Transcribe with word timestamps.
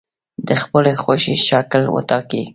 د 0.47 0.49
خپلې 0.61 0.93
خوښې 1.01 1.35
شکل 1.47 1.81
وټاکئ. 1.95 2.43